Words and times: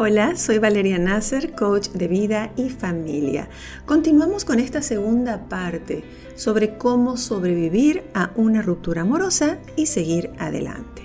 Hola, 0.00 0.36
soy 0.36 0.58
Valeria 0.58 0.96
Nasser, 0.96 1.56
coach 1.56 1.88
de 1.88 2.06
vida 2.06 2.52
y 2.54 2.70
familia. 2.70 3.48
Continuamos 3.84 4.44
con 4.44 4.60
esta 4.60 4.80
segunda 4.80 5.48
parte 5.48 6.04
sobre 6.36 6.78
cómo 6.78 7.16
sobrevivir 7.16 8.04
a 8.14 8.30
una 8.36 8.62
ruptura 8.62 9.02
amorosa 9.02 9.58
y 9.74 9.86
seguir 9.86 10.30
adelante. 10.38 11.02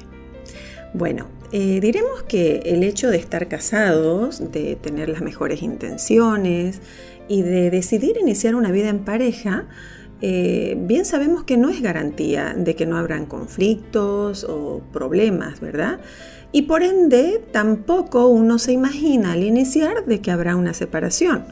Bueno, 0.94 1.26
eh, 1.52 1.80
diremos 1.82 2.22
que 2.22 2.58
el 2.66 2.84
hecho 2.84 3.10
de 3.10 3.18
estar 3.18 3.48
casados, 3.48 4.52
de 4.52 4.76
tener 4.76 5.10
las 5.10 5.24
mejores 5.24 5.64
intenciones 5.64 6.80
y 7.28 7.42
de 7.42 7.72
decidir 7.72 8.18
iniciar 8.22 8.54
una 8.54 8.72
vida 8.72 8.90
en 8.90 9.00
pareja, 9.00 9.66
eh, 10.22 10.78
bien 10.80 11.06
sabemos 11.06 11.44
que 11.44 11.58
no 11.58 11.70
es 11.70 11.82
garantía 11.82 12.54
de 12.58 12.76
que 12.76 12.86
no 12.86 12.98
habrán 12.98 13.26
conflictos 13.26 14.46
o 14.46 14.82
problemas, 14.92 15.60
¿verdad? 15.60 16.00
Y 16.52 16.64
por 16.64 16.84
ende, 16.84 17.44
tampoco 17.52 18.28
uno 18.28 18.60
se 18.60 18.72
imagina 18.72 19.34
al 19.34 19.44
iniciar 19.44 20.06
de 20.06 20.22
que 20.22 20.32
habrá 20.32 20.56
una 20.56 20.74
separación. 20.74 21.46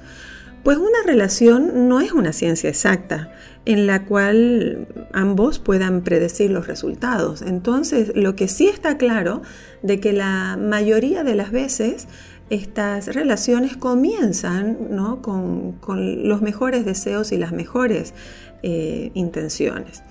Pues 0.63 0.77
una 0.77 0.99
relación 1.05 1.89
no 1.89 2.01
es 2.01 2.11
una 2.11 2.33
ciencia 2.33 2.69
exacta 2.69 3.31
en 3.65 3.87
la 3.87 4.05
cual 4.05 4.87
ambos 5.11 5.57
puedan 5.57 6.01
predecir 6.01 6.51
los 6.51 6.67
resultados. 6.67 7.41
Entonces, 7.41 8.11
lo 8.15 8.35
que 8.35 8.47
sí 8.47 8.67
está 8.67 8.97
claro 8.97 9.41
de 9.81 9.99
que 9.99 10.13
la 10.13 10.57
mayoría 10.57 11.23
de 11.23 11.33
las 11.33 11.51
veces 11.51 12.07
estas 12.51 13.07
relaciones 13.07 13.77
comienzan 13.77 14.77
con, 15.21 15.79
los 16.27 16.41
mejores 16.41 16.85
deseos 16.85 17.31
y 17.31 17.37
las 17.37 17.53
mejores 17.53 18.13
eh, 18.63 19.11
intenciones. 19.13 20.03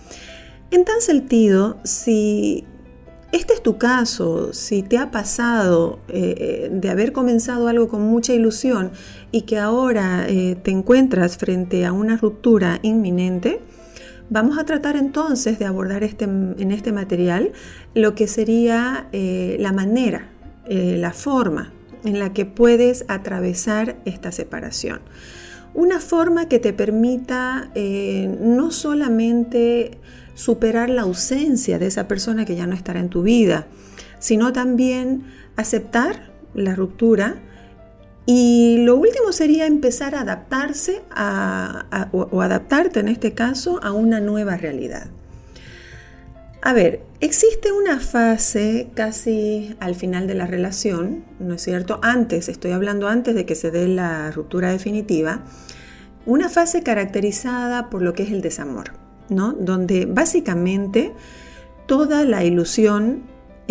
En 0.70 0.84
tal 0.84 1.00
sentido, 1.00 1.78
si 1.84 2.64
este 3.32 3.54
es 3.54 3.62
tu 3.62 3.78
caso, 3.78 4.52
si 4.52 4.82
te 4.82 4.98
ha 4.98 5.10
pasado 5.10 6.00
eh, 6.08 6.68
de 6.72 6.90
haber 6.90 7.12
comenzado 7.12 7.68
algo 7.68 7.88
con 7.88 8.02
mucha 8.02 8.32
ilusión 8.32 8.90
y 9.30 9.42
que 9.42 9.58
ahora 9.58 10.26
eh, 10.28 10.56
te 10.62 10.70
encuentras 10.70 11.36
frente 11.36 11.86
a 11.86 11.92
una 11.92 12.16
ruptura 12.16 12.80
inminente, 12.82 13.60
vamos 14.30 14.58
a 14.58 14.64
tratar 14.64 14.96
entonces 14.96 15.58
de 15.58 15.64
abordar 15.64 16.02
este, 16.02 16.24
en 16.24 16.72
este 16.72 16.92
material 16.92 17.52
lo 17.94 18.14
que 18.14 18.26
sería 18.26 19.08
la 19.12 19.72
manera, 19.72 20.28
la 20.68 21.12
forma 21.12 21.72
en 22.04 22.18
la 22.18 22.32
que 22.32 22.46
puedes 22.46 23.04
atravesar 23.08 23.96
esta 24.04 24.32
separación. 24.32 25.00
Una 25.74 26.00
forma 26.00 26.48
que 26.48 26.58
te 26.58 26.72
permita 26.72 27.70
no 27.74 28.70
solamente 28.70 29.98
superar 30.34 30.90
la 30.90 31.02
ausencia 31.02 31.78
de 31.78 31.86
esa 31.86 32.08
persona 32.08 32.44
que 32.44 32.56
ya 32.56 32.66
no 32.66 32.74
estará 32.74 33.00
en 33.00 33.08
tu 33.08 33.22
vida, 33.22 33.66
sino 34.18 34.52
también 34.52 35.24
aceptar 35.56 36.30
la 36.54 36.74
ruptura 36.74 37.36
y 38.26 38.78
lo 38.84 38.96
último 38.96 39.32
sería 39.32 39.66
empezar 39.66 40.14
a 40.14 40.20
adaptarse 40.20 41.02
o 42.12 42.42
adaptarte 42.42 43.00
en 43.00 43.08
este 43.08 43.34
caso 43.34 43.80
a 43.82 43.92
una 43.92 44.20
nueva 44.20 44.56
realidad. 44.56 45.08
A 46.62 46.72
ver, 46.72 47.02
existe 47.20 47.72
una 47.72 48.00
fase 48.00 48.88
casi 48.94 49.74
al 49.80 49.94
final 49.94 50.26
de 50.26 50.34
la 50.34 50.46
relación, 50.46 51.24
¿no 51.38 51.54
es 51.54 51.62
cierto? 51.62 52.00
Antes, 52.02 52.48
estoy 52.48 52.72
hablando 52.72 53.08
antes 53.08 53.34
de 53.34 53.46
que 53.46 53.54
se 53.54 53.70
dé 53.70 53.88
la 53.88 54.30
ruptura 54.30 54.70
definitiva, 54.70 55.42
una 56.26 56.48
fase 56.48 56.82
caracterizada 56.82 57.88
por 57.88 58.02
lo 58.02 58.12
que 58.12 58.24
es 58.24 58.30
el 58.30 58.42
desamor 58.42 58.92
donde 59.30 60.06
básicamente 60.06 61.12
toda 61.86 62.24
la 62.24 62.44
ilusión, 62.44 63.22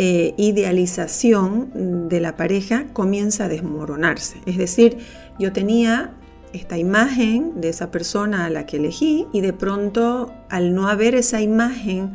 e 0.02 0.34
idealización 0.38 2.08
de 2.08 2.22
la 2.22 2.38
pareja 2.38 2.86
comienza 2.94 3.46
a 3.46 3.50
desmoronarse. 3.50 4.38
Es 4.46 4.58
decir, 4.58 4.98
yo 5.40 5.52
tenía 5.52 6.14
esta 6.54 6.78
imagen 6.78 7.60
de 7.60 7.68
esa 7.68 7.92
persona 7.92 8.46
a 8.46 8.50
la 8.50 8.66
que 8.66 8.78
elegí 8.78 9.28
y 9.34 9.42
de 9.42 9.52
pronto 9.52 10.34
al 10.48 10.74
no 10.74 10.88
haber 10.88 11.16
esa 11.16 11.42
imagen, 11.42 12.14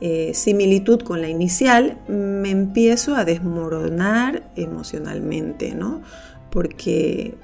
eh, 0.00 0.32
similitud 0.34 1.00
con 1.00 1.22
la 1.22 1.28
inicial, 1.28 1.98
me 2.08 2.50
empiezo 2.50 3.14
a 3.14 3.24
desmoronar 3.24 4.50
emocionalmente, 4.56 5.74
¿no? 5.74 6.02
Porque 6.50 7.34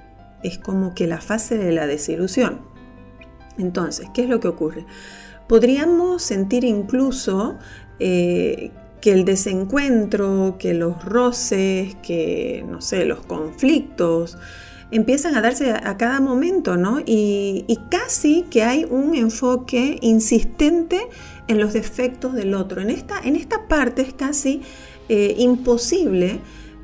es 0.42 0.58
como 0.58 0.94
que 0.94 1.06
la 1.06 1.20
fase 1.20 1.56
de 1.56 1.72
la 1.72 1.86
desilusión. 1.86 2.60
Entonces, 3.58 4.08
¿qué 4.12 4.22
es 4.22 4.28
lo 4.28 4.40
que 4.40 4.48
ocurre? 4.48 4.84
Podríamos 5.48 6.22
sentir 6.22 6.64
incluso 6.64 7.58
eh, 7.98 8.70
que 9.00 9.12
el 9.12 9.24
desencuentro, 9.24 10.56
que 10.58 10.74
los 10.74 11.04
roces, 11.04 11.96
que, 12.02 12.64
no 12.68 12.80
sé, 12.80 13.04
los 13.04 13.20
conflictos, 13.26 14.38
empiezan 14.92 15.34
a 15.34 15.40
darse 15.40 15.72
a, 15.72 15.96
cada 15.96 16.20
momento, 16.20 16.76
¿no? 16.76 17.00
Y, 17.04 17.78
casi 17.90 18.42
que 18.50 18.62
hay 18.62 18.86
un 18.88 19.14
enfoque 19.14 19.98
insistente 20.02 21.00
en 21.48 21.58
los 21.58 21.72
defectos 21.72 22.34
del 22.34 22.54
otro. 22.54 22.80
En 22.80 22.90
esta, 22.90 23.20
en 23.20 23.36
esta 23.36 23.68
parte 23.68 24.02
es 24.02 24.12
casi 24.14 24.62
eh, 25.08 25.34
imposible 25.38 26.40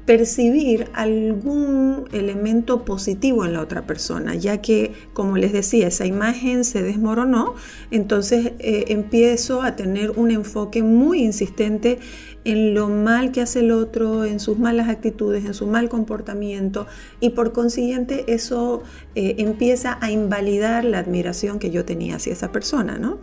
percibir 0.08 0.88
algún 0.94 2.08
elemento 2.12 2.86
positivo 2.86 3.44
en 3.44 3.52
la 3.52 3.60
otra 3.60 3.86
persona, 3.86 4.34
ya 4.34 4.62
que, 4.62 4.92
como 5.12 5.36
les 5.36 5.52
decía, 5.52 5.88
esa 5.88 6.06
imagen 6.06 6.64
se 6.64 6.82
desmoronó, 6.82 7.56
entonces 7.90 8.52
eh, 8.58 8.86
empiezo 8.88 9.60
a 9.60 9.76
tener 9.76 10.12
un 10.12 10.30
enfoque 10.30 10.82
muy 10.82 11.22
insistente 11.22 11.98
en 12.44 12.72
lo 12.72 12.88
mal 12.88 13.32
que 13.32 13.42
hace 13.42 13.60
el 13.60 13.70
otro, 13.70 14.24
en 14.24 14.40
sus 14.40 14.58
malas 14.58 14.88
actitudes, 14.88 15.44
en 15.44 15.52
su 15.52 15.66
mal 15.66 15.90
comportamiento 15.90 16.86
y 17.20 17.30
por 17.30 17.52
consiguiente 17.52 18.24
eso 18.28 18.82
eh, 19.14 19.34
empieza 19.36 19.98
a 20.00 20.10
invalidar 20.10 20.86
la 20.86 21.00
admiración 21.00 21.58
que 21.58 21.70
yo 21.70 21.84
tenía 21.84 22.16
hacia 22.16 22.32
esa 22.32 22.50
persona, 22.50 22.96
¿no? 22.96 23.18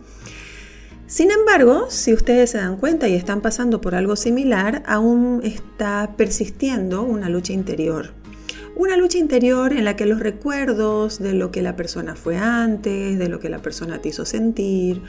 Sin 1.06 1.30
embargo, 1.30 1.86
si 1.88 2.12
ustedes 2.12 2.50
se 2.50 2.58
dan 2.58 2.76
cuenta 2.78 3.06
y 3.06 3.14
están 3.14 3.40
pasando 3.40 3.80
por 3.80 3.94
algo 3.94 4.16
similar, 4.16 4.82
aún 4.86 5.40
está 5.44 6.14
persistiendo 6.16 7.02
una 7.02 7.28
lucha 7.28 7.52
interior. 7.52 8.12
Una 8.74 8.96
lucha 8.96 9.16
interior 9.16 9.72
en 9.72 9.84
la 9.84 9.94
que 9.94 10.04
los 10.04 10.18
recuerdos 10.18 11.20
de 11.20 11.32
lo 11.32 11.52
que 11.52 11.62
la 11.62 11.76
persona 11.76 12.16
fue 12.16 12.36
antes, 12.36 13.20
de 13.20 13.28
lo 13.28 13.38
que 13.38 13.48
la 13.48 13.62
persona 13.62 14.00
te 14.00 14.08
hizo 14.08 14.24
sentir, 14.24 15.00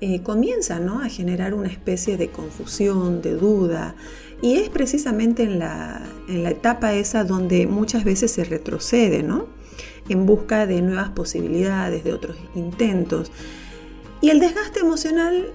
eh, 0.00 0.22
comienzan 0.24 0.88
a 0.88 1.08
generar 1.08 1.54
una 1.54 1.68
especie 1.68 2.16
de 2.16 2.30
confusión, 2.30 3.22
de 3.22 3.34
duda. 3.34 3.94
Y 4.42 4.56
es 4.56 4.68
precisamente 4.68 5.44
en 5.44 5.60
la, 5.60 6.02
en 6.28 6.42
la 6.42 6.50
etapa 6.50 6.94
esa 6.94 7.22
donde 7.22 7.68
muchas 7.68 8.02
veces 8.02 8.32
se 8.32 8.42
retrocede, 8.42 9.22
¿no? 9.22 9.46
En 10.08 10.26
busca 10.26 10.66
de 10.66 10.82
nuevas 10.82 11.10
posibilidades, 11.10 12.02
de 12.02 12.12
otros 12.12 12.36
intentos. 12.56 13.30
Y 14.24 14.30
el 14.30 14.40
desgaste 14.40 14.80
emocional 14.80 15.52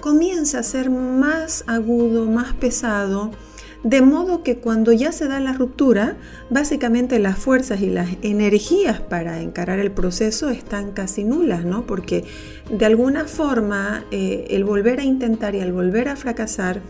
comienza 0.00 0.58
a 0.58 0.62
ser 0.64 0.90
más 0.90 1.62
agudo, 1.68 2.24
más 2.26 2.52
pesado, 2.52 3.30
de 3.84 4.02
modo 4.02 4.42
que 4.42 4.56
cuando 4.56 4.92
ya 4.92 5.12
se 5.12 5.28
da 5.28 5.38
la 5.38 5.52
ruptura, 5.52 6.16
básicamente 6.50 7.20
las 7.20 7.38
fuerzas 7.38 7.80
y 7.80 7.90
las 7.90 8.08
energías 8.22 9.00
para 9.00 9.40
encarar 9.40 9.78
el 9.78 9.92
proceso 9.92 10.48
están 10.48 10.90
casi 10.90 11.22
nulas, 11.22 11.64
¿no? 11.64 11.86
Porque 11.86 12.24
de 12.68 12.86
alguna 12.86 13.26
forma 13.26 14.04
eh, 14.10 14.48
el 14.50 14.64
volver 14.64 14.98
a 14.98 15.04
intentar 15.04 15.54
y 15.54 15.60
el 15.60 15.72
volver 15.72 16.08
a 16.08 16.16
fracasar 16.16 16.80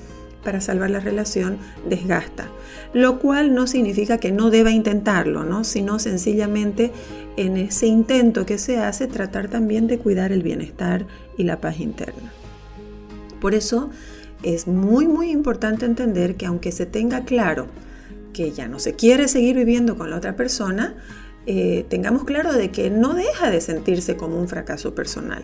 para 0.49 0.63
salvar 0.63 0.89
la 0.89 1.01
relación 1.01 1.59
desgasta, 1.87 2.49
lo 2.95 3.19
cual 3.19 3.55
no 3.55 3.67
significa 3.67 4.17
que 4.17 4.33
no 4.33 4.49
deba 4.49 4.71
intentarlo, 4.71 5.45
¿no? 5.45 5.63
sino 5.63 5.99
sencillamente 5.99 6.91
en 7.37 7.59
ese 7.59 7.87
intento 7.87 8.47
que 8.47 8.57
se 8.57 8.79
hace 8.79 9.09
tratar 9.09 9.49
también 9.49 9.87
de 9.89 9.99
cuidar 9.99 10.33
el 10.33 10.43
bienestar 10.43 11.07
y 11.37 11.43
la 11.43 11.61
paz 11.61 11.81
interna. 11.81 12.33
Por 13.43 13.55
eso 13.55 13.91
es 14.43 14.67
muy 14.67 15.07
muy 15.07 15.31
importante 15.31 15.85
entender 15.85 16.37
que 16.37 16.47
aunque 16.47 16.73
se 16.73 16.87
tenga 16.87 17.27
claro 17.27 17.67
que 18.33 18.53
ya 18.53 18.69
no 18.69 18.79
se 18.79 18.95
quiere 18.95 19.29
seguir 19.29 19.55
viviendo 19.55 19.99
con 19.99 20.09
la 20.09 20.17
otra 20.17 20.35
persona, 20.35 20.97
eh, 21.45 21.85
tengamos 21.91 22.25
claro 22.25 22.55
de 22.55 22.71
que 22.71 22.89
no 22.89 23.13
deja 23.13 23.51
de 23.51 23.61
sentirse 23.61 24.17
como 24.17 24.41
un 24.41 24.49
fracaso 24.49 24.95
personal 24.95 25.43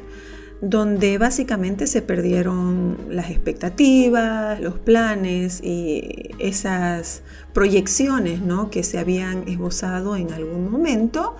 donde 0.64 1.18
básicamente 1.18 1.86
se 1.86 2.00
perdieron 2.00 2.96
las 3.10 3.30
expectativas, 3.30 4.60
los 4.60 4.78
planes 4.78 5.60
y 5.62 6.30
esas 6.38 7.22
proyecciones 7.52 8.40
¿no? 8.40 8.70
que 8.70 8.82
se 8.82 8.98
habían 8.98 9.46
esbozado 9.46 10.16
en 10.16 10.32
algún 10.32 10.70
momento, 10.70 11.36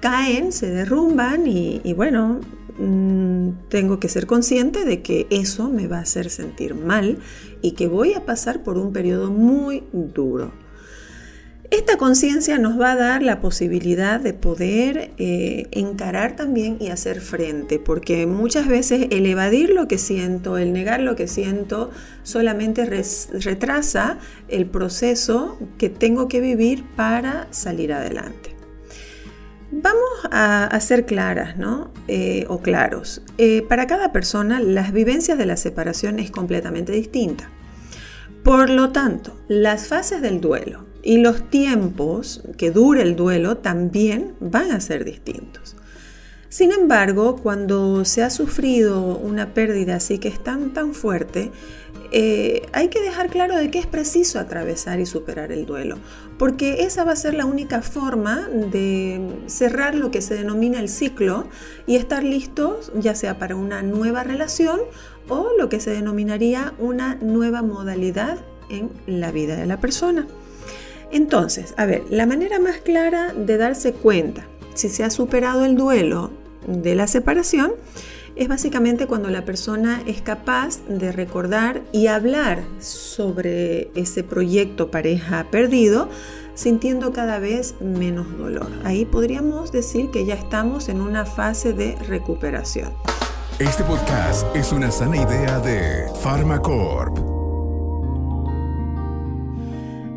caen, 0.00 0.52
se 0.52 0.70
derrumban 0.70 1.46
y, 1.46 1.92
bueno, 1.94 2.40
mm, 2.78 3.68
tengo 3.68 4.00
que 4.00 4.08
ser 4.08 4.26
consciente 4.26 4.84
de 4.84 5.02
que 5.02 5.28
eso 5.30 5.70
me 5.70 5.86
va 5.86 5.98
a 5.98 6.02
hacer 6.02 6.28
sentir 6.28 6.74
mal 6.74 7.18
y 7.62 7.72
que 7.72 7.86
voy 7.86 8.14
a 8.14 8.26
pasar 8.26 8.64
por 8.64 8.76
un 8.76 8.92
periodo 8.92 9.30
muy 9.30 9.84
duro. 9.92 10.63
Esta 11.74 11.96
conciencia 11.96 12.56
nos 12.56 12.80
va 12.80 12.92
a 12.92 12.96
dar 12.96 13.24
la 13.24 13.40
posibilidad 13.40 14.20
de 14.20 14.32
poder 14.32 15.10
eh, 15.18 15.66
encarar 15.72 16.36
también 16.36 16.76
y 16.78 16.90
hacer 16.90 17.20
frente, 17.20 17.80
porque 17.80 18.28
muchas 18.28 18.68
veces 18.68 19.08
el 19.10 19.26
evadir 19.26 19.70
lo 19.70 19.88
que 19.88 19.98
siento, 19.98 20.56
el 20.56 20.72
negar 20.72 21.00
lo 21.00 21.16
que 21.16 21.26
siento, 21.26 21.90
solamente 22.22 22.84
retrasa 22.84 24.18
el 24.46 24.66
proceso 24.66 25.58
que 25.76 25.88
tengo 25.88 26.28
que 26.28 26.40
vivir 26.40 26.84
para 26.94 27.48
salir 27.50 27.92
adelante. 27.92 28.54
Vamos 29.72 30.28
a, 30.30 30.78
ser 30.78 31.06
claras, 31.06 31.56
¿no? 31.56 31.90
Eh, 32.06 32.44
o 32.48 32.60
claros. 32.60 33.20
Eh, 33.36 33.62
para 33.68 33.88
cada 33.88 34.12
persona, 34.12 34.60
las 34.60 34.92
vivencias 34.92 35.38
de 35.38 35.46
la 35.46 35.56
separación 35.56 36.20
es 36.20 36.30
completamente 36.30 36.92
distinta. 36.92 37.50
Por 38.44 38.70
lo 38.70 38.92
tanto, 38.92 39.36
las 39.48 39.88
fases 39.88 40.22
del 40.22 40.40
duelo 40.40 40.93
y 41.04 41.18
los 41.18 41.48
tiempos 41.50 42.42
que 42.56 42.70
dure 42.70 43.02
el 43.02 43.14
duelo 43.14 43.58
también 43.58 44.34
van 44.40 44.72
a 44.72 44.80
ser 44.80 45.04
distintos. 45.04 45.76
Sin 46.48 46.72
embargo, 46.72 47.36
cuando 47.36 48.04
se 48.04 48.22
ha 48.22 48.30
sufrido 48.30 49.18
una 49.18 49.54
pérdida 49.54 49.96
así 49.96 50.18
que 50.18 50.28
es 50.28 50.42
tan, 50.42 50.72
tan 50.72 50.94
fuerte, 50.94 51.50
eh, 52.12 52.62
hay 52.72 52.88
que 52.88 53.00
dejar 53.00 53.28
claro 53.28 53.56
de 53.56 53.72
que 53.72 53.80
es 53.80 53.86
preciso 53.86 54.38
atravesar 54.38 55.00
y 55.00 55.06
superar 55.06 55.50
el 55.50 55.66
duelo, 55.66 55.98
porque 56.38 56.84
esa 56.84 57.02
va 57.02 57.10
a 57.10 57.16
ser 57.16 57.34
la 57.34 57.44
única 57.44 57.82
forma 57.82 58.48
de 58.48 59.20
cerrar 59.46 59.96
lo 59.96 60.12
que 60.12 60.22
se 60.22 60.36
denomina 60.36 60.78
el 60.78 60.88
ciclo 60.88 61.48
y 61.88 61.96
estar 61.96 62.22
listos 62.22 62.92
ya 62.94 63.16
sea 63.16 63.38
para 63.38 63.56
una 63.56 63.82
nueva 63.82 64.22
relación 64.22 64.78
o 65.28 65.50
lo 65.58 65.68
que 65.68 65.80
se 65.80 65.90
denominaría 65.90 66.72
una 66.78 67.16
nueva 67.16 67.62
modalidad 67.62 68.38
en 68.70 68.90
la 69.06 69.32
vida 69.32 69.56
de 69.56 69.66
la 69.66 69.80
persona. 69.80 70.28
Entonces, 71.14 71.74
a 71.76 71.86
ver, 71.86 72.02
la 72.10 72.26
manera 72.26 72.58
más 72.58 72.78
clara 72.78 73.32
de 73.32 73.56
darse 73.56 73.92
cuenta 73.92 74.48
si 74.74 74.88
se 74.88 75.04
ha 75.04 75.10
superado 75.10 75.64
el 75.64 75.76
duelo 75.76 76.32
de 76.66 76.96
la 76.96 77.06
separación 77.06 77.74
es 78.34 78.48
básicamente 78.48 79.06
cuando 79.06 79.30
la 79.30 79.44
persona 79.44 80.02
es 80.06 80.22
capaz 80.22 80.80
de 80.88 81.12
recordar 81.12 81.82
y 81.92 82.08
hablar 82.08 82.64
sobre 82.80 83.92
ese 83.94 84.24
proyecto 84.24 84.90
pareja 84.90 85.46
perdido 85.52 86.08
sintiendo 86.56 87.12
cada 87.12 87.38
vez 87.38 87.76
menos 87.80 88.36
dolor. 88.36 88.66
Ahí 88.82 89.04
podríamos 89.04 89.70
decir 89.70 90.10
que 90.10 90.26
ya 90.26 90.34
estamos 90.34 90.88
en 90.88 91.00
una 91.00 91.24
fase 91.24 91.74
de 91.74 91.94
recuperación. 92.08 92.92
Este 93.60 93.84
podcast 93.84 94.44
es 94.56 94.72
una 94.72 94.90
sana 94.90 95.16
idea 95.16 95.60
de 95.60 96.06
Pharmacorp. 96.24 97.33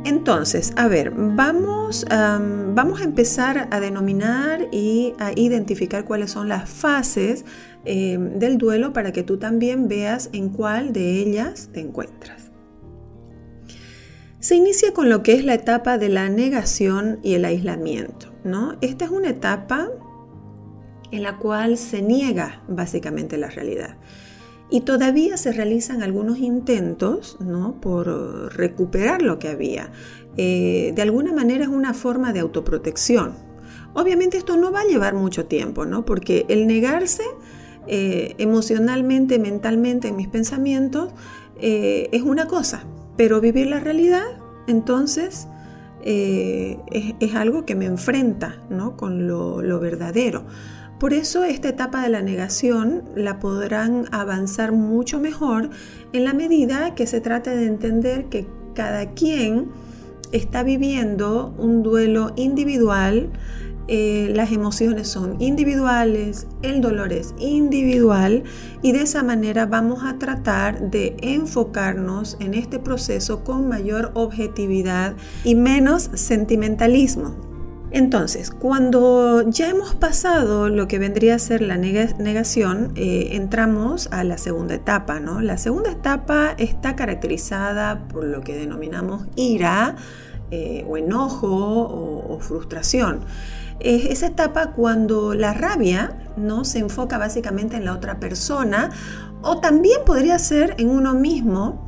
Entonces, 0.07 0.71
a 0.77 0.87
ver, 0.87 1.11
vamos, 1.11 2.05
vamos 2.09 3.01
a 3.01 3.03
empezar 3.03 3.67
a 3.71 3.81
denominar 3.81 4.69
y 4.71 5.13
a 5.19 5.33
identificar 5.37 6.05
cuáles 6.05 6.31
son 6.31 6.47
las 6.47 6.69
fases 6.69 7.43
em, 7.83 8.39
del 8.39 8.57
duelo 8.57 8.93
para 8.93 9.11
que 9.11 9.23
tú 9.23 9.37
también 9.37 9.89
veas 9.89 10.29
en 10.31 10.47
cuál 10.47 10.93
de 10.93 11.19
ellas 11.19 11.71
te 11.73 11.81
encuentras. 11.81 12.51
Se 14.39 14.55
inicia 14.55 14.93
con 14.93 15.09
lo 15.09 15.23
que 15.23 15.33
es 15.33 15.43
la 15.43 15.55
etapa 15.55 15.97
de 15.97 16.07
la 16.07 16.29
negación 16.29 17.19
y 17.21 17.33
el 17.33 17.43
aislamiento. 17.43 18.33
¿no? 18.45 18.77
Esta 18.79 19.03
es 19.03 19.11
una 19.11 19.31
etapa 19.31 19.89
en 21.11 21.21
la 21.21 21.37
cual 21.37 21.77
se 21.77 22.01
niega 22.01 22.63
básicamente 22.69 23.37
la 23.37 23.49
realidad. 23.49 23.97
Y 24.69 24.81
todavía 24.81 25.37
se 25.37 25.53
realizan 25.53 26.03
algunos 26.03 26.39
intentos 26.39 27.37
¿no? 27.39 27.79
por 27.79 28.53
recuperar 28.55 29.21
lo 29.21 29.39
que 29.39 29.47
había. 29.47 29.91
Eh, 30.35 30.91
de 30.93 31.01
alguna 31.01 31.31
manera 31.31 31.63
es 31.63 31.69
una 31.69 31.93
forma 31.93 32.33
de 32.33 32.41
autoprotección. 32.41 33.33
Obviamente 33.93 34.37
esto 34.37 34.57
no 34.57 34.71
va 34.71 34.81
a 34.81 34.85
llevar 34.85 35.15
mucho 35.15 35.45
tiempo, 35.45 35.85
¿no? 35.85 36.05
porque 36.05 36.45
el 36.49 36.67
negarse 36.67 37.23
eh, 37.87 38.35
emocionalmente, 38.37 39.39
mentalmente, 39.39 40.09
en 40.09 40.17
mis 40.17 40.27
pensamientos, 40.27 41.13
eh, 41.59 42.09
es 42.11 42.21
una 42.21 42.47
cosa, 42.47 42.83
pero 43.15 43.39
vivir 43.39 43.67
la 43.67 43.79
realidad, 43.79 44.25
entonces, 44.67 45.47
es, 46.03 47.35
algo 47.35 47.65
que 47.65 47.75
me 47.75 47.85
enfrenta 47.85 48.61
¿no? 48.69 48.95
con 48.95 49.27
lo 49.27 49.79
verdadero. 49.79 50.45
Por 50.99 51.13
eso 51.13 51.43
esta 51.43 51.69
etapa 51.69 52.01
de 52.01 52.09
la 52.09 52.23
negación 52.23 53.03
la 53.15 53.39
podrán 53.39 54.05
avanzar 54.11 54.71
mucho 54.71 55.19
mejor 55.19 55.69
en 56.11 56.23
la 56.23 56.33
medida 56.33 56.95
que 56.95 57.05
se 57.05 57.21
trate 57.21 57.55
de 57.55 57.67
entender 57.67 58.25
que 58.25 58.47
cada 58.73 59.11
quien 59.11 59.67
está 60.31 60.63
viviendo 60.63 61.53
un 61.59 61.83
duelo 61.83 62.33
individual, 62.35 63.29
eh, 63.87 64.33
las 64.35 64.51
emociones 64.51 65.07
son 65.07 65.39
individuales, 65.39 66.47
el 66.63 66.81
dolor 66.81 67.13
es 67.13 67.35
individual 67.39 68.43
y 68.81 68.91
de 68.91 69.03
esa 69.03 69.21
manera 69.21 69.67
vamos 69.67 70.03
a 70.03 70.17
tratar 70.17 70.89
de 70.89 71.15
enfocarnos 71.21 72.37
en 72.39 72.55
este 72.55 72.79
proceso 72.79 73.43
con 73.43 73.69
mayor 73.69 74.11
objetividad 74.15 75.15
y 75.43 75.53
menos 75.53 76.09
sentimentalismo. 76.15 77.46
Entonces, 77.91 78.51
cuando 78.51 79.49
ya 79.49 79.69
hemos 79.69 79.95
pasado 79.95 80.67
lo 80.67 80.89
que 80.89 80.99
vendría 80.99 81.35
a 81.35 81.39
ser 81.39 81.61
la 81.61 81.77
negación, 81.77 82.91
eh, 82.95 83.29
entramos 83.31 84.09
a 84.11 84.25
la 84.25 84.37
segunda 84.37 84.75
etapa. 84.75 85.19
¿no? 85.21 85.39
La 85.39 85.57
segunda 85.57 85.91
etapa 85.91 86.53
está 86.57 86.95
caracterizada 86.97 88.07
por 88.09 88.25
lo 88.25 88.41
que 88.41 88.57
denominamos 88.57 89.27
ira 89.35 89.95
eh, 90.51 90.85
o 90.87 90.97
enojo 90.97 91.47
o, 91.49 92.39
frustración. 92.39 93.21
Es 93.79 94.05
esa 94.05 94.27
etapa 94.27 94.71
cuando 94.71 95.33
la 95.33 95.53
rabia 95.53 96.17
¿no? 96.35 96.65
se 96.65 96.79
enfoca 96.79 97.17
básicamente 97.17 97.77
en 97.77 97.85
la 97.85 97.93
otra 97.93 98.19
persona 98.19 98.89
o 99.43 99.59
también 99.59 100.01
podría 100.05 100.39
ser 100.39 100.75
en 100.77 100.89
uno 100.89 101.13
mismo 101.13 101.86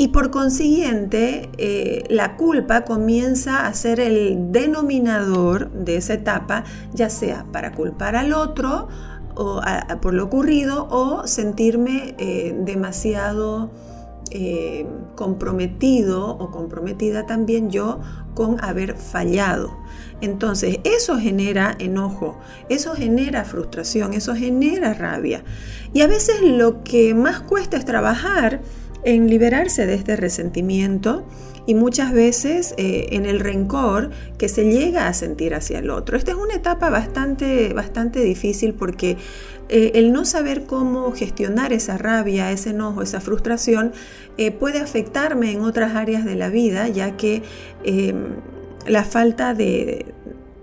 y 0.00 0.08
por 0.08 0.30
consiguiente 0.30 1.50
eh, 1.58 2.04
la 2.08 2.38
culpa 2.38 2.86
comienza 2.86 3.66
a 3.66 3.74
ser 3.74 4.00
el 4.00 4.50
denominador 4.50 5.70
de 5.72 5.96
esa 5.96 6.14
etapa, 6.14 6.64
ya 6.94 7.10
sea 7.10 7.44
para 7.52 7.72
culpar 7.72 8.16
al 8.16 8.32
otro 8.32 8.88
o 9.34 9.60
por 10.00 10.14
lo 10.14 10.24
ocurrido 10.24 10.88
o 10.90 11.26
sentirme 11.26 12.14
eh, 12.16 12.56
demasiado 12.64 13.70
eh, 14.30 14.86
comprometido 15.16 16.30
o 16.30 16.50
comprometida 16.50 17.26
también 17.26 17.68
yo 17.68 18.00
con 18.34 18.56
haber 18.64 18.96
fallado. 18.96 19.76
Entonces, 20.22 20.78
eso 20.84 21.18
genera 21.18 21.76
enojo, 21.78 22.38
eso 22.70 22.94
genera 22.94 23.44
frustración, 23.44 24.14
eso 24.14 24.34
genera 24.34 24.94
rabia. 24.94 25.44
Y 25.92 26.00
a 26.00 26.06
veces 26.06 26.40
lo 26.40 26.82
que 26.84 27.12
más 27.12 27.40
cuesta 27.40 27.76
es 27.76 27.84
trabajar 27.84 28.62
en 29.04 29.28
liberarse 29.28 29.86
de 29.86 29.94
este 29.94 30.16
resentimiento 30.16 31.24
y 31.66 31.74
muchas 31.74 32.12
veces 32.12 32.74
eh, 32.78 33.08
en 33.10 33.26
el 33.26 33.40
rencor 33.40 34.10
que 34.38 34.48
se 34.48 34.64
llega 34.64 35.06
a 35.06 35.14
sentir 35.14 35.54
hacia 35.54 35.78
el 35.78 35.90
otro. 35.90 36.16
Esta 36.16 36.32
es 36.32 36.36
una 36.36 36.54
etapa 36.54 36.90
bastante, 36.90 37.72
bastante 37.72 38.20
difícil 38.20 38.74
porque 38.74 39.16
eh, 39.68 39.92
el 39.94 40.12
no 40.12 40.24
saber 40.24 40.64
cómo 40.64 41.12
gestionar 41.12 41.72
esa 41.72 41.96
rabia, 41.96 42.50
ese 42.50 42.70
enojo, 42.70 43.02
esa 43.02 43.20
frustración 43.20 43.92
eh, 44.36 44.50
puede 44.50 44.80
afectarme 44.80 45.52
en 45.52 45.60
otras 45.60 45.94
áreas 45.94 46.24
de 46.24 46.34
la 46.34 46.48
vida, 46.48 46.88
ya 46.88 47.16
que 47.16 47.42
em, 47.84 48.36
la 48.86 49.04
falta 49.04 49.54
de, 49.54 50.06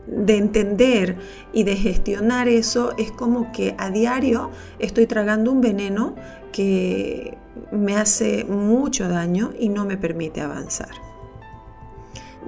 de 0.08 0.36
entender 0.36 1.15
y 1.53 1.63
de 1.63 1.75
gestionar 1.75 2.48
eso 2.48 2.94
es 2.98 3.12
como 3.12 3.51
que 3.51 3.75
a 3.77 3.91
diario 3.91 4.51
estoy 4.79 5.06
tragando 5.06 5.51
un 5.51 5.62
veneno 5.62 6.15
que 6.51 7.38
me 7.72 7.96
hace 7.96 8.44
mucho 8.46 9.08
daño 9.08 9.52
y 9.60 9.70
no 9.70 9.86
me 9.86 9.98
permite 9.98 10.42
avanzar. 10.42 10.90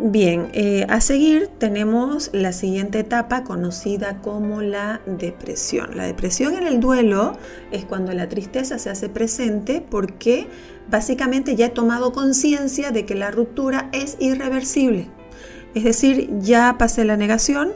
Bien, 0.02 0.50
eh, 0.54 0.86
a 0.88 1.02
seguir 1.02 1.50
tenemos 1.58 2.30
la 2.32 2.54
siguiente 2.54 3.00
etapa 3.00 3.44
conocida 3.44 4.22
como 4.22 4.62
la 4.62 5.02
depresión. 5.06 5.98
La 5.98 6.06
depresión 6.06 6.56
en 6.56 6.68
el 6.68 6.80
duelo 6.80 7.38
es 7.72 7.84
cuando 7.84 8.14
la 8.14 8.30
tristeza 8.30 8.80
se 8.80 8.90
hace 8.90 9.10
presente 9.10 9.82
porque 9.82 10.48
básicamente 10.90 11.58
ya 11.58 11.66
he 11.66 11.70
tomado 11.70 12.14
conciencia 12.14 12.92
de 12.92 13.06
que 13.06 13.16
la 13.16 13.30
ruptura 13.30 13.90
es 13.92 14.16
irreversible. 14.22 15.10
Es 15.76 15.84
decir, 15.84 16.30
ya 16.40 16.78
pasé 16.80 17.04
la 17.04 17.18
negación, 17.18 17.74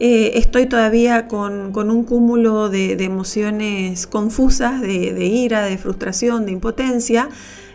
eh, 0.00 0.32
estoy 0.38 0.66
todavía 0.66 1.28
con, 1.28 1.76
un 1.76 2.04
cúmulo 2.04 2.68
de, 2.68 2.92
emociones 3.04 4.06
confusas, 4.06 4.80
de, 4.80 5.26
ira, 5.26 5.62
de 5.62 5.78
frustración, 5.78 6.46
de 6.46 6.52
impotencia. 6.52 7.28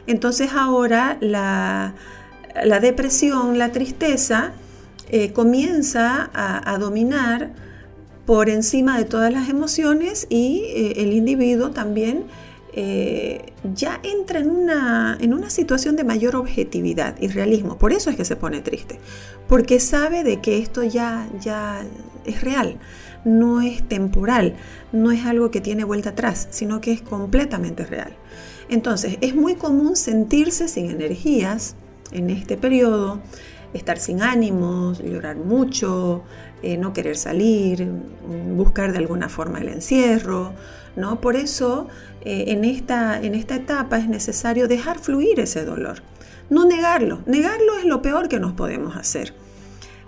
Entonces 0.08 0.52
ahora 0.54 1.18
la, 1.22 1.94
depresión, 2.82 3.58
la 3.58 3.72
tristeza, 3.72 4.54
eh, 5.10 5.32
comienza 5.32 6.30
a, 6.34 6.78
dominar 6.78 7.52
por 8.26 8.50
encima 8.50 8.98
de 8.98 9.06
todas 9.06 9.32
las 9.32 9.48
emociones 9.48 10.28
y 10.30 10.64
eh, 10.68 10.94
el 10.98 11.14
individuo 11.14 11.72
también 11.72 12.26
ya 13.74 14.00
entra 14.04 14.40
en 14.40 14.52
una, 14.52 15.18
en 15.20 15.34
una 15.34 15.50
situación 15.50 15.96
de 15.96 16.04
mayor 16.04 16.36
objetividad 16.36 17.16
y 17.20 17.28
realismo. 17.28 17.78
Por 17.78 17.92
eso 17.92 18.10
es 18.10 18.16
que 18.16 18.26
se 18.26 18.36
pone 18.36 18.62
triste, 18.62 19.00
porque 19.48 19.80
sabe 19.80 20.24
de 20.24 20.42
que 20.42 20.60
esto 20.60 20.84
ya, 20.84 21.28
ya 21.42 21.84
es 22.26 22.42
real, 22.42 22.78
no 23.26 23.62
es 23.62 23.88
temporal, 23.88 24.56
no 24.92 25.12
es 25.12 25.26
algo 25.26 25.50
que 25.52 25.62
tiene 25.62 25.84
vuelta 25.84 26.12
atrás, 26.12 26.48
sino 26.52 26.80
que 26.82 26.92
es 26.92 27.02
completamente 27.02 27.86
real. 27.86 28.14
Entonces, 28.70 29.18
es 29.22 29.36
muy 29.36 29.56
común 29.56 29.96
sentirse 29.96 30.68
sin 30.68 30.90
energías 30.90 31.76
en 32.12 32.30
este 32.30 32.58
periodo, 32.58 33.22
estar 33.78 34.00
sin 34.00 34.22
ánimos, 34.22 35.00
llorar 35.00 35.38
mucho, 35.38 36.24
eh, 36.62 36.78
no 36.78 36.94
querer 36.94 37.16
salir, 37.16 37.88
buscar 38.56 38.92
de 38.92 38.98
alguna 38.98 39.30
forma 39.30 39.60
el 39.60 39.70
encierro, 39.70 40.54
¿no? 40.96 41.22
Por 41.22 41.36
eso 41.36 41.88
eh, 42.22 42.46
en, 42.48 42.66
esta, 42.66 43.22
en 43.22 43.36
esta 43.36 43.56
etapa 43.56 43.98
es 43.98 44.08
necesario 44.10 44.68
dejar 44.68 45.00
fluir 45.00 45.40
ese 45.40 45.64
dolor, 45.64 46.02
no 46.50 46.66
negarlo. 46.66 47.20
Negarlo 47.26 47.78
es 47.78 47.86
lo 47.86 48.02
peor 48.02 48.28
que 48.28 48.40
nos 48.40 48.54
podemos 48.54 48.96
hacer. 48.96 49.34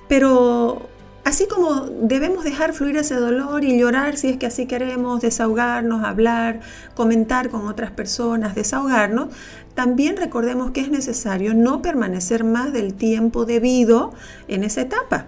Pero 0.07 0.89
así 1.29 1.47
como 1.47 1.81
debemos 1.85 2.43
dejar 2.43 2.73
fluir 2.73 2.97
ese 2.97 3.15
dolor 3.15 3.63
y 3.63 3.79
llorar 3.79 4.17
si 4.17 4.29
es 4.29 4.37
que 4.37 4.47
así 4.47 4.65
queremos, 4.65 5.21
desahogarnos, 5.21 6.03
hablar, 6.03 6.59
comentar 6.95 7.49
con 7.49 7.67
otras 7.67 7.91
personas, 7.91 8.55
desahogarnos, 8.55 9.29
también 9.75 10.17
recordemos 10.17 10.71
que 10.71 10.81
es 10.81 10.89
necesario 10.89 11.53
no 11.53 11.83
permanecer 11.83 12.43
más 12.43 12.73
del 12.73 12.95
tiempo 12.95 13.45
debido 13.45 14.11
en 14.47 14.63
esa 14.63 14.81
etapa 14.81 15.27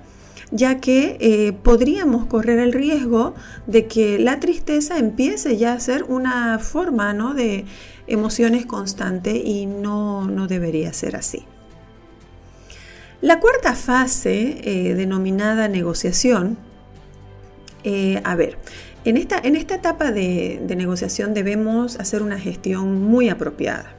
ya 0.54 0.82
que 0.82 1.18
eh, 1.22 1.54
podríamos 1.54 2.26
correr 2.26 2.60
el 2.60 2.74
riesgo 2.74 3.34
de 3.68 3.88
que 3.88 4.20
la 4.20 4.42
tristeza 4.42 4.98
empiece 4.98 5.56
ya 5.56 5.72
a 5.72 5.80
ser 5.80 6.04
una 6.04 6.60
forma 6.60 7.14
¿no? 7.14 7.34
de 7.34 7.64
emociones 8.06 8.66
constante 8.66 9.38
y 9.38 9.66
no, 9.66 10.28
debería 10.50 10.92
ser 10.92 11.16
así. 11.16 11.46
La 13.22 13.40
cuarta 13.40 13.76
fase, 13.76 14.62
eh, 14.64 14.96
denominada 14.96 15.68
negociación, 15.68 16.58
eh, 17.84 18.20
a 18.24 18.36
ver, 18.36 18.58
en 19.06 19.18
esta, 19.18 19.40
en 19.40 19.56
esta 19.56 19.76
etapa 19.76 20.12
de 20.12 20.60
negociación 20.76 21.34
debemos 21.34 22.00
hacer 22.00 22.24
una 22.24 22.40
gestión 22.40 23.02
muy 23.02 23.30
apropiada, 23.30 23.94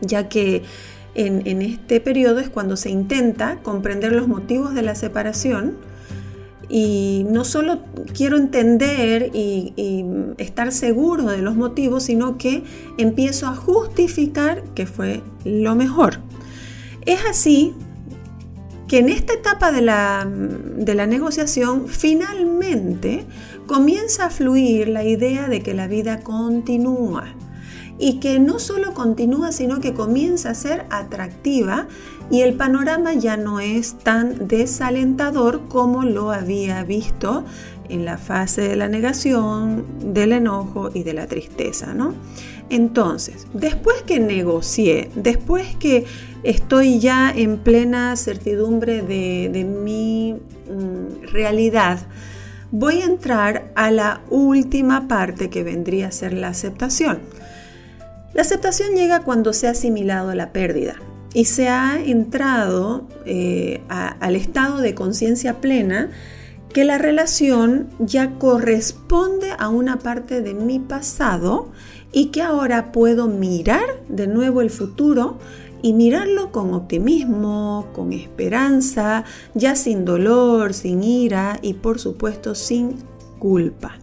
ya 0.00 0.28
que 0.28 0.62
en, 1.14 1.62
este 1.62 2.00
periodo 2.00 2.40
es 2.40 2.48
cuando 2.48 2.76
se 2.76 2.90
intenta 2.90 3.58
comprender 3.62 4.12
los 4.12 4.26
motivos 4.26 4.74
de 4.74 4.82
la 4.82 4.94
separación 4.94 5.76
y 6.68 7.24
no 7.30 7.44
solo 7.44 7.82
quiero 8.16 8.36
entender 8.36 9.30
y, 9.32 9.72
y, 9.76 10.04
estar 10.38 10.72
seguro 10.72 11.26
de 11.26 11.38
los 11.38 11.54
motivos, 11.54 12.04
sino 12.04 12.36
que 12.36 12.64
empiezo 12.98 13.46
a 13.46 13.54
justificar 13.54 14.62
que 14.74 14.86
fue 14.86 15.22
lo 15.44 15.74
mejor. 15.76 16.18
Es 17.06 17.20
así 17.26 17.74
que 18.88 18.98
en 18.98 19.08
esta 19.08 19.32
etapa 19.32 19.72
de 19.72 19.82
la, 19.82 20.26
de 20.28 20.94
la 20.94 21.06
negociación 21.06 21.88
finalmente 21.88 23.24
comienza 23.66 24.26
a 24.26 24.30
fluir 24.30 24.88
la 24.88 25.04
idea 25.04 25.48
de 25.48 25.62
que 25.62 25.74
la 25.74 25.86
vida 25.86 26.20
continúa 26.20 27.24
y 27.98 28.18
que 28.18 28.38
no 28.40 28.58
solo 28.58 28.92
continúa, 28.92 29.52
sino 29.52 29.80
que 29.80 29.94
comienza 29.94 30.50
a 30.50 30.54
ser 30.54 30.84
atractiva 30.90 31.86
y 32.30 32.40
el 32.40 32.54
panorama 32.54 33.14
ya 33.14 33.36
no 33.36 33.60
es 33.60 33.94
tan 33.98 34.48
desalentador 34.48 35.68
como 35.68 36.02
lo 36.02 36.32
había 36.32 36.82
visto 36.84 37.44
en 37.88 38.04
la 38.04 38.18
fase 38.18 38.62
de 38.62 38.76
la 38.76 38.88
negación, 38.88 39.84
del 40.14 40.32
enojo 40.32 40.90
y 40.92 41.02
de 41.02 41.12
la 41.12 41.26
tristeza, 41.26 41.92
¿no? 41.92 42.14
Entonces, 42.70 43.46
después 43.52 44.02
que 44.02 44.18
negocié, 44.18 45.10
después 45.14 45.76
que 45.76 46.06
estoy 46.42 46.98
ya 46.98 47.30
en 47.30 47.58
plena 47.58 48.16
certidumbre 48.16 49.02
de, 49.02 49.64
mi 49.64 50.34
mm, 50.34 51.26
realidad, 51.32 51.98
voy 52.70 53.02
a 53.02 53.04
entrar 53.04 53.70
a 53.74 53.90
la 53.90 54.22
última 54.30 55.08
parte 55.08 55.50
que 55.50 55.62
vendría 55.62 56.08
a 56.08 56.12
ser 56.12 56.32
la 56.32 56.48
aceptación. 56.48 57.20
La 58.32 58.42
aceptación 58.42 58.94
llega 58.94 59.20
cuando 59.20 59.52
se 59.52 59.68
ha 59.68 59.70
asimilado 59.70 60.34
la 60.34 60.52
pérdida 60.52 60.96
y 61.34 61.44
se 61.44 61.68
ha 61.68 62.00
entrado 62.04 63.06
eh, 63.26 63.82
al 63.88 64.34
estado 64.34 64.78
de 64.78 64.94
conciencia 64.94 65.60
plena 65.60 66.10
que 66.72 66.84
la 66.84 66.98
relación 66.98 67.88
ya 68.00 68.32
corresponde 68.38 69.52
a 69.56 69.68
una 69.68 70.00
parte 70.00 70.42
de 70.42 70.54
mi 70.54 70.80
pasado 70.80 71.70
y 72.14 72.26
que 72.26 72.42
ahora 72.42 72.92
puedo 72.92 73.26
mirar 73.26 74.00
de 74.08 74.28
nuevo 74.28 74.60
el 74.60 74.70
futuro 74.70 75.38
y 75.82 75.92
mirarlo 75.92 76.52
con 76.52 76.72
optimismo, 76.72 77.88
con 77.92 78.12
esperanza, 78.12 79.24
ya 79.54 79.74
sin 79.74 80.04
dolor, 80.04 80.72
sin 80.72 81.02
ira 81.02 81.58
y 81.60 81.74
por 81.74 81.98
supuesto 81.98 82.54
sin 82.54 82.96
culpa. 83.40 83.98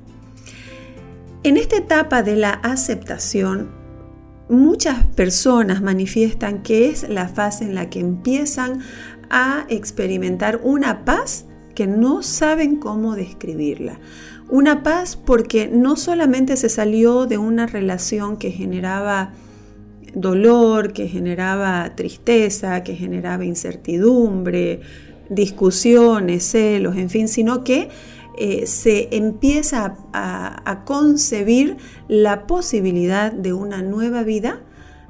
En 1.43 1.55
esta 1.55 1.77
etapa 1.77 2.21
de 2.21 2.35
la 2.35 2.51
aceptación 2.51 3.71
muchas 4.49 5.07
personas 5.07 5.81
manifiestan 5.81 6.61
que 6.61 6.89
es 6.89 7.07
la 7.07 7.29
fase 7.29 7.63
en 7.63 7.73
la 7.73 7.89
que 7.89 8.01
empiezan 8.01 8.81
a 9.29 9.65
experimentar 9.69 10.59
una 10.61 11.05
paz 11.05 11.45
que 11.73 11.87
no 11.87 12.21
saben 12.21 12.75
cómo 12.75 13.15
describirla. 13.15 13.99
Una 14.51 14.83
paz 14.83 15.15
porque 15.15 15.69
no 15.69 15.95
solamente 15.95 16.57
se 16.57 16.67
salió 16.67 17.25
de 17.25 17.37
una 17.37 17.67
relación 17.67 18.35
que 18.35 18.51
generaba 18.51 19.31
dolor, 20.13 20.91
que 20.91 21.07
generaba 21.07 21.95
tristeza, 21.95 22.83
que 22.83 22.95
generaba 22.95 23.45
incertidumbre, 23.45 24.81
discusiones, 25.29 26.43
celos, 26.43 26.97
en 26.97 27.09
fin, 27.09 27.29
sino 27.29 27.63
que 27.63 27.87
eh, 28.37 28.67
se 28.67 29.15
empieza 29.15 29.95
a, 30.11 30.83
concebir 30.85 31.77
la 32.09 32.45
posibilidad 32.45 33.31
de 33.31 33.53
una 33.53 33.81
nueva 33.81 34.23
vida 34.23 34.59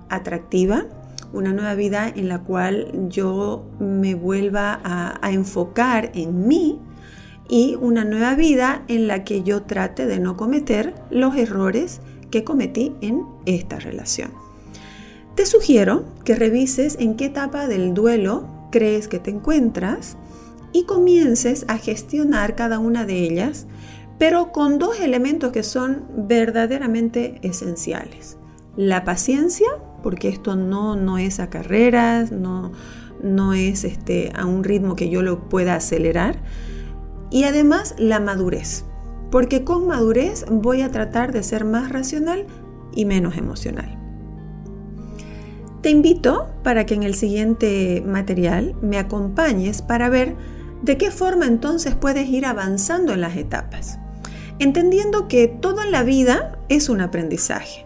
atractiva, 0.10 0.86
una 1.33 1.51
nueva 1.51 1.74
vida 1.74 2.13
en 2.15 2.27
la 2.27 2.43
cual 2.43 3.07
yo 3.10 3.65
me 3.79 4.13
vuelva 4.13 4.79
a, 4.83 5.31
enfocar 5.31 6.12
en 6.13 6.48
mí 6.48 6.79
y 7.51 7.77
una 7.81 8.05
nueva 8.05 8.34
vida 8.34 8.84
en 8.88 9.08
la 9.08 9.25
que 9.25 9.43
yo 9.43 9.63
trate 9.63 10.08
de 10.08 10.20
no 10.20 10.38
cometer 10.38 10.96
los 11.12 11.36
errores 11.36 12.00
que 12.31 12.46
cometí 12.46 12.96
en 13.01 13.25
esta 13.46 13.77
relación. 13.77 14.31
Te 15.36 15.46
sugiero 15.46 16.05
que 16.24 16.34
revises 16.34 16.96
en 16.98 17.17
qué 17.17 17.25
etapa 17.25 17.67
del 17.67 17.93
duelo 17.93 18.48
crees 18.72 19.10
que 19.10 19.20
te 19.20 19.31
encuentras 19.31 20.15
y 20.72 20.86
comiences 20.86 21.65
a 21.67 21.77
gestionar 21.77 22.55
cada 22.55 22.79
una 22.79 23.05
de 23.05 23.20
ellas, 23.20 23.67
pero 24.17 24.53
con 24.53 24.79
dos 24.79 25.01
elementos 25.01 25.51
que 25.51 25.63
son 25.63 26.05
verdaderamente 26.15 27.39
esenciales. 27.41 28.38
La 28.77 29.03
paciencia, 29.03 29.67
porque 30.03 30.29
esto 30.29 30.55
no, 30.55 30.96
no 30.96 31.17
es 31.17 31.41
a 31.41 31.50
carreras, 31.50 32.31
no, 32.31 32.72
no 33.22 33.53
es 33.53 33.84
este, 33.84 34.31
a 34.36 34.46
un 34.46 34.63
ritmo 34.63 34.96
que 34.96 35.10
yo 35.10 35.22
lo 35.22 35.50
pueda 35.50 35.75
acelerar. 35.75 36.39
Y 37.32 37.46
además 37.46 37.96
la 37.98 38.20
madurez, 38.20 38.86
porque 39.32 39.64
con 39.64 39.88
madurez 39.88 40.46
voy 40.52 40.82
a 40.82 40.92
tratar 40.92 41.32
de 41.32 41.42
ser 41.42 41.66
más 41.66 41.90
racional 41.90 42.46
y 42.94 43.06
menos 43.06 43.38
emocional. 43.38 43.98
Te 45.82 45.90
invito 45.90 46.50
para 46.62 46.86
que 46.86 46.94
en 46.94 47.02
el 47.02 47.16
siguiente 47.16 48.04
material 48.06 48.76
me 48.84 49.00
acompañes 49.00 49.82
para 49.82 50.10
ver 50.10 50.36
¿De 50.82 50.98
qué 50.98 51.12
forma 51.12 51.46
entonces 51.46 51.94
puedes 51.94 52.28
ir 52.28 52.46
avanzando 52.46 53.14
en 53.14 53.22
las 53.22 53.38
etapas? 53.38 54.00
Entendiendo 54.58 55.28
que 55.28 55.48
toda 55.48 55.86
la 55.86 56.02
vida 56.04 56.58
es 56.70 56.90
un 56.90 57.02
aprendizaje. 57.02 57.86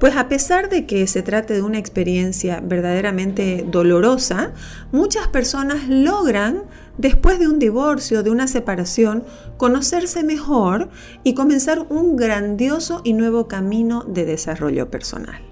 Pues 0.00 0.16
a 0.16 0.28
pesar 0.28 0.70
de 0.70 0.86
que 0.86 1.06
se 1.06 1.22
trate 1.22 1.52
de 1.52 1.60
una 1.60 1.78
experiencia 1.78 2.62
verdaderamente 2.64 3.66
dolorosa, 3.70 4.52
muchas 4.92 5.28
personas 5.28 5.88
logran, 5.88 6.62
después 6.96 7.38
de 7.38 7.46
un 7.46 7.58
divorcio, 7.58 8.22
de 8.22 8.30
una 8.30 8.48
separación, 8.48 9.24
conocerse 9.58 10.24
mejor 10.24 10.88
y 11.22 11.34
comenzar 11.34 11.86
un 11.90 12.16
grandioso 12.16 13.02
y 13.04 13.12
nuevo 13.12 13.46
camino 13.46 14.02
de 14.04 14.24
desarrollo 14.24 14.90
personal. 14.90 15.42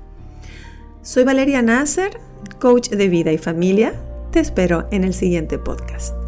Soy 1.02 1.24
Valeria 1.24 1.60
Nasser, 1.60 2.18
coach 2.58 2.88
de 2.88 3.08
vida 3.08 3.32
y 3.32 3.38
familia. 3.38 3.92
Te 4.30 4.40
espero 4.40 4.88
en 4.90 5.04
el 5.04 5.12
siguiente 5.12 5.58
podcast. 5.58 6.27